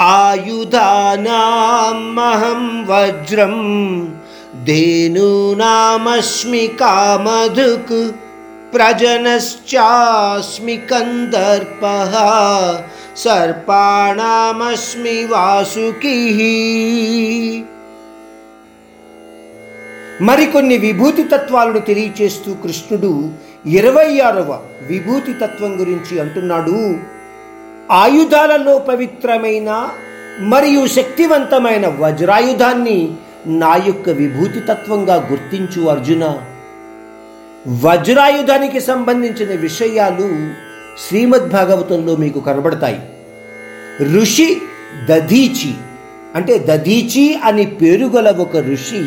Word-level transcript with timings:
ఆయుధానామహం 0.00 2.86
వజ్రం 2.86 3.58
ధేనూనామస్మి 4.64 6.70
కామధుక్ 6.80 8.14
ప్రజనశ్చాస్మి 8.74 10.76
కందర్ప 10.76 11.80
సర్పాణామస్మి 13.16 15.24
వాసుకి 15.24 16.36
మరికొన్ని 20.20 20.78
విభూతి 20.78 21.22
తత్వాలను 21.22 21.78
తెలియచేస్తూ 21.78 22.54
కృష్ణుడు 22.54 23.30
ఇరవై 23.66 24.20
ఆరవ 24.20 24.60
విభూతి 24.82 25.32
తత్వం 25.32 25.80
గురించి 25.80 26.20
అంటున్నాడు. 26.20 27.15
ఆయుధాలలో 27.90 28.78
పవిత్రమైన 28.78 29.88
మరియు 30.40 30.86
శక్తివంతమైన 30.86 31.96
వజ్రాయుధాన్ని 31.98 33.14
నా 33.46 33.76
యొక్క 33.86 34.08
విభూతి 34.08 34.60
తత్వంగా 34.60 35.14
గుర్తించు 35.14 35.86
అర్జున. 35.86 36.42
వజ్రాయుధానికి 37.68 38.80
సంబంధించిన 38.80 39.60
విషయాలు 39.60 40.48
శ్రీమద్ 41.08 41.50
భాగవతంలో 41.50 42.16
మీకు 42.16 42.40
కనబడతాయి. 42.40 43.00
ఋషి 44.20 44.60
దధీచి 45.10 45.74
అంటే 46.34 46.58
దధీచి 46.58 47.40
అని 47.44 47.66
పేరు 47.66 48.06
గల 48.06 48.36
ఒక 48.36 48.56
ఋషి 48.56 49.02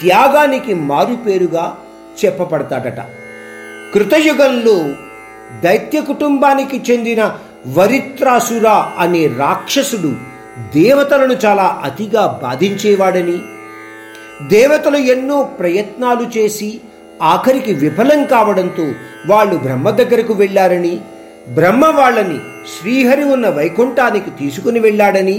త్యాగానికి 0.00 0.74
మారు 0.74 1.14
పేరుగా 1.14 1.76
చెప్పబడతాడట. 2.24 3.00
కృతయుగంలో 3.94 4.94
దైత్య 5.60 6.00
కుటుంబానికి 6.00 6.92
చెందిన 6.92 7.38
వరిత్రాసుర 7.76 8.68
అనే 8.98 9.26
రాక్షసుడు 9.38 10.12
దేవతలను 10.74 11.34
చాలా 11.44 11.66
అతిగా 11.84 12.22
బాధించేవాడని 12.42 13.38
దేవతలు 14.42 14.96
ఎన్నో 14.96 15.42
ప్రయత్నాలు 15.60 16.24
చేసి 16.36 16.68
ఆఖరికి 17.22 17.72
విఫలం 17.74 18.24
కావడంతో 18.24 18.86
వాళ్ళు 19.26 19.56
బ్రహ్మ 19.56 19.90
దగ్గరకు 19.90 20.32
వెళ్ళారని 20.32 20.94
బ్రహ్మ 21.48 21.84
వాళ్ళని 21.90 22.38
శ్రీహరి 22.72 23.24
ఉన్న 23.24 23.46
వైకుంఠానికి 23.48 24.30
తీసుకుని 24.30 24.80
వెళ్ళాడని 24.80 25.36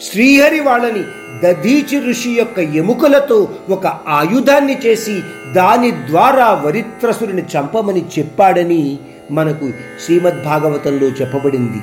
శ్రీహరి 0.00 0.60
వాళ్ళని 0.60 1.02
దధీచి 1.42 1.98
ఋషి 2.08 2.30
యొక్క 2.30 2.58
ఎముకలతో 2.74 3.38
ఒక 3.68 3.86
ఆయుధాన్ని 4.08 4.76
చేసి 4.86 5.14
దాని 5.54 5.90
ద్వారా 6.06 6.48
వరిత్రసురుని 6.64 7.44
చంపమని 7.56 8.04
చెప్పాడని 8.18 8.82
మనకు 9.30 9.70
శ్రీమద్ 10.04 10.44
భాగవతంలో 10.44 11.06
చెప్పబడింది. 11.06 11.80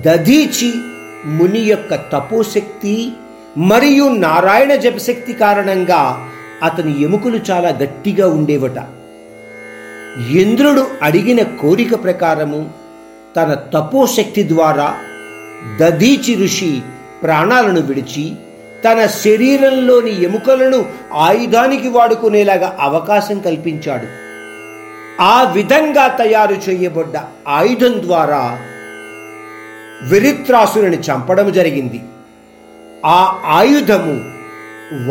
దధీచి 0.00 0.72
ముని 1.26 1.60
యొక్క 1.60 1.94
తపోశక్తి 1.94 3.12
మరియు 3.56 4.04
నారాయణ 4.04 4.74
జపశక్తి 4.74 5.32
కారణంగా 5.32 6.30
అతని 6.62 7.02
ఎముకలు 7.02 7.40
చాలా 7.50 7.68
గట్టిగా 7.68 8.28
ఉండేవట. 8.28 8.76
ఇంద్రుడు 10.30 10.86
అడిగిన 11.02 11.42
కోరిక 11.42 12.04
ప్రకారము 12.04 12.70
తన 13.36 13.54
తపోశక్తి 13.54 14.48
ద్వారా 14.48 14.94
దధీచి 15.80 16.44
ఋషి 16.44 16.80
ప్రాణాలను 17.22 17.80
విడిచి 17.80 18.32
తన 18.84 19.06
శరీరంలోని 19.06 20.24
ఎముకలను 20.24 20.86
ఆయుధానికి 21.14 21.88
వాడుకునేలాగా 21.88 22.76
అవకాశం 22.80 23.38
కల్పించాడు. 23.38 24.27
ఆ 25.20 25.42
విధంగా 25.42 26.08
తయారు 26.08 26.54
చేయబడ్డ 26.54 27.20
ఆయుధం 27.48 28.02
ద్వారా 28.02 28.58
విరిత్రాసురుని 30.02 30.96
చంపడం 30.96 31.52
జరిగింది. 31.52 32.02
ఆ 33.06 33.42
ఆయుధము 33.44 34.38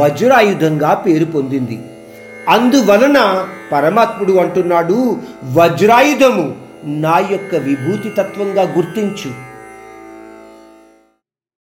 వజ్రాయుధంగా 0.02 0.94
పేరు 0.94 1.26
పొందింది. 1.26 1.82
అందువలన 2.50 3.48
పరమాత్ముడు 3.72 4.34
అంటున్నాడు 4.34 5.18
వజ్రాయుధము 5.54 6.56
నా 6.84 7.18
యొక్క 7.32 7.56
విభూతి 7.56 8.10
తత్వంగా 8.10 8.62
గుర్తించు. 8.62 9.47